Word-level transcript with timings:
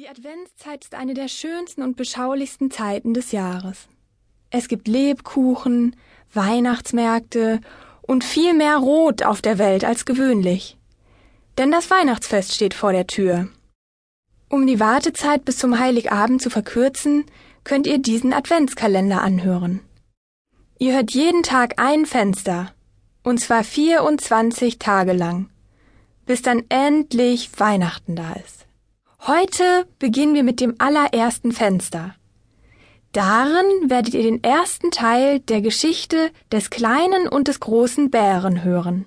Die 0.00 0.08
Adventszeit 0.08 0.82
ist 0.82 0.94
eine 0.94 1.12
der 1.12 1.28
schönsten 1.28 1.82
und 1.82 1.94
beschaulichsten 1.94 2.70
Zeiten 2.70 3.12
des 3.12 3.32
Jahres. 3.32 3.86
Es 4.48 4.66
gibt 4.66 4.88
Lebkuchen, 4.88 5.94
Weihnachtsmärkte 6.32 7.60
und 8.00 8.24
viel 8.24 8.54
mehr 8.54 8.78
Rot 8.78 9.22
auf 9.22 9.42
der 9.42 9.58
Welt 9.58 9.84
als 9.84 10.06
gewöhnlich. 10.06 10.78
Denn 11.58 11.70
das 11.70 11.90
Weihnachtsfest 11.90 12.54
steht 12.54 12.72
vor 12.72 12.92
der 12.92 13.08
Tür. 13.08 13.50
Um 14.48 14.66
die 14.66 14.80
Wartezeit 14.80 15.44
bis 15.44 15.58
zum 15.58 15.78
Heiligabend 15.78 16.40
zu 16.40 16.48
verkürzen, 16.48 17.26
könnt 17.62 17.86
ihr 17.86 17.98
diesen 17.98 18.32
Adventskalender 18.32 19.20
anhören. 19.20 19.80
Ihr 20.78 20.94
hört 20.94 21.10
jeden 21.10 21.42
Tag 21.42 21.74
ein 21.76 22.06
Fenster, 22.06 22.72
und 23.22 23.38
zwar 23.38 23.64
24 23.64 24.78
Tage 24.78 25.12
lang, 25.12 25.50
bis 26.24 26.40
dann 26.40 26.62
endlich 26.70 27.50
Weihnachten 27.60 28.16
da 28.16 28.32
ist. 28.32 28.60
Heute 29.26 29.86
beginnen 29.98 30.34
wir 30.34 30.42
mit 30.42 30.60
dem 30.60 30.76
allerersten 30.78 31.52
Fenster. 31.52 32.14
Darin 33.12 33.90
werdet 33.90 34.14
ihr 34.14 34.22
den 34.22 34.42
ersten 34.42 34.90
Teil 34.90 35.40
der 35.40 35.60
Geschichte 35.60 36.30
des 36.50 36.70
kleinen 36.70 37.28
und 37.28 37.46
des 37.46 37.60
großen 37.60 38.10
Bären 38.10 38.64
hören. 38.64 39.04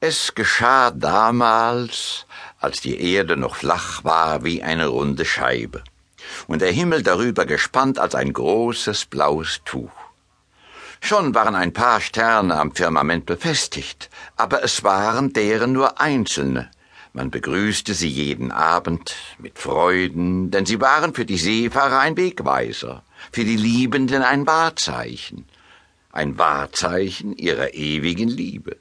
Es 0.00 0.34
geschah 0.34 0.90
damals, 0.90 2.26
als 2.58 2.82
die 2.82 3.00
Erde 3.00 3.38
noch 3.38 3.56
flach 3.56 4.04
war 4.04 4.44
wie 4.44 4.62
eine 4.62 4.88
runde 4.88 5.24
Scheibe 5.24 5.82
und 6.46 6.60
der 6.60 6.72
Himmel 6.72 7.02
darüber 7.02 7.46
gespannt 7.46 7.98
als 7.98 8.14
ein 8.14 8.32
großes 8.32 9.06
blaues 9.06 9.62
Tuch. 9.64 9.90
Schon 11.00 11.34
waren 11.34 11.54
ein 11.54 11.72
paar 11.72 12.02
Sterne 12.02 12.60
am 12.60 12.74
Firmament 12.74 13.24
befestigt, 13.24 14.10
aber 14.36 14.62
es 14.62 14.84
waren 14.84 15.32
deren 15.32 15.72
nur 15.72 15.98
einzelne, 15.98 16.70
man 17.12 17.30
begrüßte 17.30 17.94
sie 17.94 18.08
jeden 18.08 18.52
Abend 18.52 19.14
mit 19.38 19.58
Freuden, 19.58 20.50
denn 20.50 20.66
sie 20.66 20.80
waren 20.80 21.14
für 21.14 21.24
die 21.24 21.38
Seefahrer 21.38 21.98
ein 22.00 22.16
Wegweiser, 22.16 23.02
für 23.32 23.44
die 23.44 23.56
Liebenden 23.56 24.22
ein 24.22 24.46
Wahrzeichen, 24.46 25.46
ein 26.12 26.38
Wahrzeichen 26.38 27.36
ihrer 27.36 27.74
ewigen 27.74 28.28
Liebe, 28.28 28.76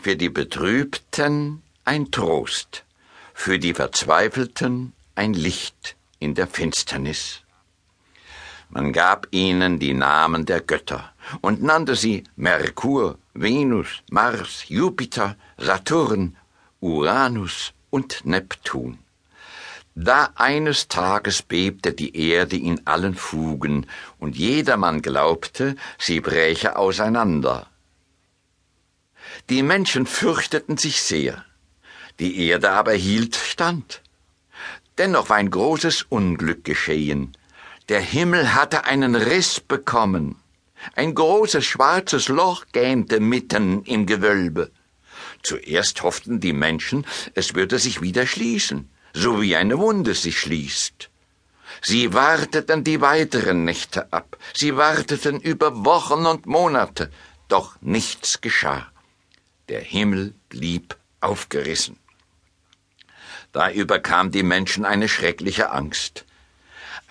für 0.00 0.16
die 0.16 0.30
Betrübten 0.30 1.62
ein 1.84 2.10
Trost, 2.10 2.84
für 3.34 3.58
die 3.58 3.74
Verzweifelten 3.74 4.92
ein 5.14 5.34
Licht 5.34 5.96
in 6.18 6.34
der 6.34 6.46
Finsternis. 6.46 7.42
Man 8.68 8.92
gab 8.92 9.26
ihnen 9.32 9.80
die 9.80 9.94
Namen 9.94 10.46
der 10.46 10.60
Götter 10.60 11.12
und 11.40 11.62
nannte 11.62 11.96
sie 11.96 12.24
Merkur, 12.36 13.18
Venus, 13.34 13.88
Mars, 14.10 14.64
Jupiter, 14.68 15.36
Saturn, 15.58 16.36
Uranus 16.80 17.72
und 17.90 18.24
Neptun. 18.24 18.98
Da 19.94 20.30
eines 20.36 20.88
Tages 20.88 21.42
bebte 21.42 21.92
die 21.92 22.16
Erde 22.16 22.56
in 22.56 22.86
allen 22.86 23.14
Fugen, 23.14 23.86
und 24.18 24.36
jedermann 24.36 25.02
glaubte, 25.02 25.76
sie 25.98 26.20
bräche 26.20 26.76
auseinander. 26.76 27.66
Die 29.50 29.62
Menschen 29.62 30.06
fürchteten 30.06 30.78
sich 30.78 31.02
sehr, 31.02 31.44
die 32.18 32.48
Erde 32.48 32.70
aber 32.70 32.92
hielt 32.92 33.36
stand. 33.36 34.00
Dennoch 34.96 35.28
war 35.28 35.36
ein 35.36 35.50
großes 35.50 36.06
Unglück 36.08 36.64
geschehen. 36.64 37.36
Der 37.90 38.00
Himmel 38.00 38.54
hatte 38.54 38.84
einen 38.84 39.14
Riss 39.16 39.60
bekommen. 39.60 40.36
Ein 40.94 41.14
großes 41.14 41.64
schwarzes 41.64 42.28
Loch 42.28 42.64
gähnte 42.72 43.20
mitten 43.20 43.82
im 43.84 44.06
Gewölbe. 44.06 44.70
Zuerst 45.42 46.02
hofften 46.02 46.40
die 46.40 46.52
Menschen, 46.52 47.06
es 47.34 47.54
würde 47.54 47.78
sich 47.78 48.00
wieder 48.00 48.26
schließen, 48.26 48.90
so 49.12 49.40
wie 49.40 49.56
eine 49.56 49.78
Wunde 49.78 50.14
sich 50.14 50.38
schließt. 50.38 51.10
Sie 51.82 52.12
warteten 52.12 52.84
die 52.84 53.00
weiteren 53.00 53.64
Nächte 53.64 54.12
ab, 54.12 54.36
sie 54.54 54.76
warteten 54.76 55.40
über 55.40 55.84
Wochen 55.84 56.26
und 56.26 56.46
Monate, 56.46 57.10
doch 57.48 57.76
nichts 57.80 58.40
geschah. 58.40 58.90
Der 59.68 59.80
Himmel 59.80 60.34
blieb 60.48 60.96
aufgerissen. 61.20 61.98
Da 63.52 63.70
überkam 63.70 64.30
die 64.30 64.42
Menschen 64.42 64.84
eine 64.84 65.08
schreckliche 65.08 65.70
Angst. 65.70 66.24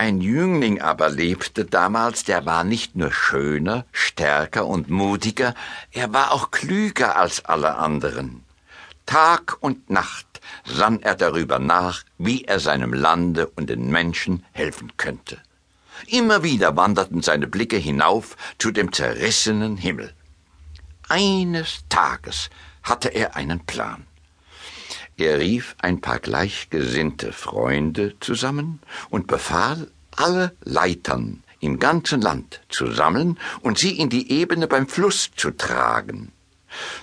Ein 0.00 0.20
Jüngling 0.20 0.80
aber 0.80 1.10
lebte 1.10 1.64
damals, 1.64 2.22
der 2.22 2.46
war 2.46 2.62
nicht 2.62 2.94
nur 2.94 3.10
schöner, 3.10 3.84
stärker 3.90 4.64
und 4.64 4.88
mutiger, 4.88 5.56
er 5.90 6.12
war 6.12 6.30
auch 6.30 6.52
klüger 6.52 7.16
als 7.16 7.44
alle 7.44 7.74
anderen. 7.74 8.44
Tag 9.06 9.56
und 9.58 9.90
Nacht 9.90 10.40
sann 10.64 11.02
er 11.02 11.16
darüber 11.16 11.58
nach, 11.58 12.04
wie 12.16 12.44
er 12.44 12.60
seinem 12.60 12.92
Lande 12.92 13.48
und 13.48 13.70
den 13.70 13.90
Menschen 13.90 14.44
helfen 14.52 14.92
könnte. 14.98 15.38
Immer 16.06 16.44
wieder 16.44 16.76
wanderten 16.76 17.20
seine 17.20 17.48
Blicke 17.48 17.76
hinauf 17.76 18.36
zu 18.58 18.70
dem 18.70 18.92
zerrissenen 18.92 19.76
Himmel. 19.76 20.14
Eines 21.08 21.80
Tages 21.88 22.50
hatte 22.84 23.08
er 23.08 23.34
einen 23.34 23.66
Plan. 23.66 24.06
Er 25.18 25.40
rief 25.40 25.74
ein 25.78 26.00
paar 26.00 26.20
gleichgesinnte 26.20 27.32
Freunde 27.32 28.14
zusammen 28.20 28.78
und 29.10 29.26
befahl, 29.26 29.90
alle 30.14 30.52
Leitern 30.62 31.42
im 31.60 31.80
ganzen 31.80 32.20
Land 32.20 32.60
zu 32.68 32.92
sammeln 32.92 33.36
und 33.60 33.78
sie 33.78 33.98
in 33.98 34.10
die 34.10 34.30
Ebene 34.30 34.68
beim 34.68 34.86
Fluss 34.88 35.30
zu 35.34 35.50
tragen. 35.50 36.30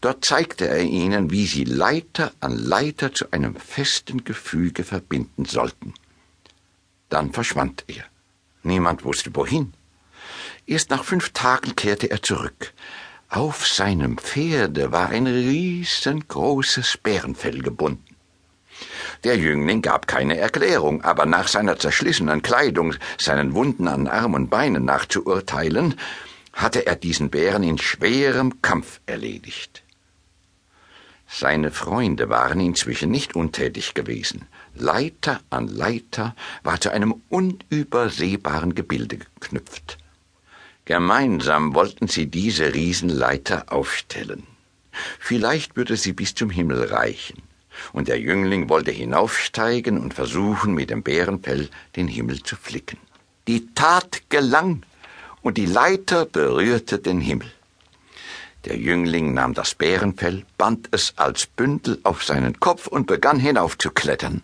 Dort 0.00 0.24
zeigte 0.24 0.66
er 0.68 0.80
ihnen, 0.80 1.30
wie 1.30 1.46
sie 1.46 1.64
Leiter 1.64 2.32
an 2.40 2.56
Leiter 2.56 3.12
zu 3.12 3.30
einem 3.30 3.56
festen 3.56 4.24
Gefüge 4.24 4.84
verbinden 4.84 5.44
sollten. 5.44 5.92
Dann 7.10 7.32
verschwand 7.32 7.84
er. 7.88 8.04
Niemand 8.62 9.04
wusste 9.04 9.34
wohin. 9.34 9.74
Erst 10.66 10.88
nach 10.88 11.04
fünf 11.04 11.30
Tagen 11.30 11.76
kehrte 11.76 12.10
er 12.10 12.22
zurück. 12.22 12.72
Auf 13.30 13.66
seinem 13.66 14.16
Pferde 14.16 14.90
war 14.90 15.10
ein 15.10 15.26
riesengroßes 15.26 16.96
Bärenfell 17.02 17.60
gebunden. 17.60 18.16
Der 19.22 19.36
Jüngling 19.36 19.82
gab 19.82 20.06
keine 20.06 20.38
Erklärung, 20.38 21.02
aber 21.02 21.26
nach 21.26 21.46
seiner 21.46 21.78
zerschlissenen 21.78 22.40
Kleidung, 22.40 22.94
seinen 23.18 23.54
Wunden 23.54 23.86
an 23.86 24.06
Arm 24.06 24.32
und 24.32 24.48
Beinen 24.48 24.86
nachzuurteilen, 24.86 25.96
hatte 26.54 26.86
er 26.86 26.96
diesen 26.96 27.28
Bären 27.28 27.64
in 27.64 27.76
schwerem 27.76 28.62
Kampf 28.62 29.00
erledigt. 29.04 29.82
Seine 31.26 31.70
Freunde 31.70 32.30
waren 32.30 32.60
inzwischen 32.60 33.10
nicht 33.10 33.36
untätig 33.36 33.92
gewesen. 33.92 34.46
Leiter 34.74 35.40
an 35.50 35.68
Leiter 35.68 36.34
war 36.62 36.80
zu 36.80 36.90
einem 36.90 37.20
unübersehbaren 37.28 38.74
Gebilde 38.74 39.18
geknüpft. 39.18 39.98
Gemeinsam 40.88 41.74
wollten 41.74 42.08
sie 42.08 42.28
diese 42.28 42.72
Riesenleiter 42.72 43.66
aufstellen. 43.70 44.44
Vielleicht 45.18 45.76
würde 45.76 45.98
sie 45.98 46.14
bis 46.14 46.34
zum 46.34 46.48
Himmel 46.48 46.82
reichen, 46.84 47.42
und 47.92 48.08
der 48.08 48.18
Jüngling 48.18 48.70
wollte 48.70 48.90
hinaufsteigen 48.90 50.00
und 50.00 50.14
versuchen, 50.14 50.72
mit 50.72 50.88
dem 50.88 51.02
Bärenfell 51.02 51.68
den 51.94 52.08
Himmel 52.08 52.42
zu 52.42 52.56
flicken. 52.56 52.96
Die 53.48 53.66
Tat 53.74 54.22
gelang, 54.30 54.82
und 55.42 55.58
die 55.58 55.66
Leiter 55.66 56.24
berührte 56.24 56.98
den 56.98 57.20
Himmel. 57.20 57.52
Der 58.64 58.78
Jüngling 58.78 59.34
nahm 59.34 59.52
das 59.52 59.74
Bärenfell, 59.74 60.46
band 60.56 60.88
es 60.92 61.12
als 61.16 61.44
Bündel 61.48 62.00
auf 62.02 62.24
seinen 62.24 62.60
Kopf 62.60 62.86
und 62.86 63.06
begann 63.06 63.38
hinaufzuklettern. 63.38 64.40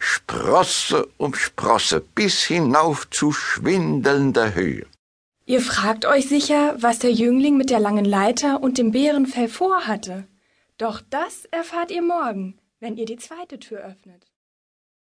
Sprosse 0.00 1.06
um 1.18 1.34
Sprosse 1.34 2.00
bis 2.16 2.42
hinauf 2.42 3.08
zu 3.10 3.30
schwindelnder 3.30 4.56
Höhe. 4.56 4.84
Ihr 5.48 5.62
fragt 5.62 6.04
euch 6.04 6.28
sicher, 6.28 6.74
was 6.78 6.98
der 6.98 7.10
Jüngling 7.10 7.56
mit 7.56 7.70
der 7.70 7.80
langen 7.80 8.04
Leiter 8.04 8.62
und 8.62 8.76
dem 8.76 8.90
Bärenfell 8.90 9.48
vorhatte. 9.48 10.28
Doch 10.76 11.00
das 11.08 11.46
erfahrt 11.46 11.90
ihr 11.90 12.02
morgen, 12.02 12.58
wenn 12.80 12.98
ihr 12.98 13.06
die 13.06 13.16
zweite 13.16 13.58
Tür 13.58 13.78
öffnet. 13.78 14.27